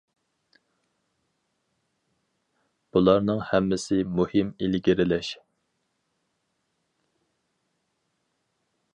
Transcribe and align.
بۇلارنىڭ 2.95 3.43
ھەممىسى 3.49 3.99
مۇھىم 4.21 4.49
ئىلگىرىلەش. 4.69 5.29